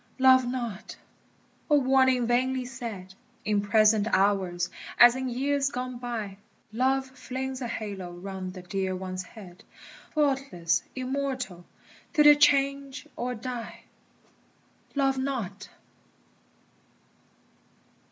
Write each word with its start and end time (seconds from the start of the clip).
Love 0.17 0.47
not! 0.47 0.97
O 1.69 1.77
warning 1.79 2.25
vainly 2.25 2.65
said 2.65 3.13
In 3.45 3.61
present 3.61 4.07
hours 4.11 4.67
as 4.97 5.15
in 5.15 5.29
years 5.29 5.69
gone 5.69 5.99
by! 5.99 6.37
Love 6.73 7.05
flings 7.11 7.61
a 7.61 7.67
halo 7.67 8.09
round 8.11 8.55
the 8.55 8.63
dear 8.63 8.95
one's 8.95 9.21
head, 9.21 9.63
Faultless, 10.09 10.81
immortal, 10.95 11.65
till 12.13 12.23
they 12.23 12.33
change 12.33 13.05
or 13.15 13.35
die. 13.35 13.83
Love 14.95 15.19
not! 15.19 15.69